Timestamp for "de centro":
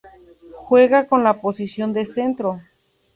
1.93-2.59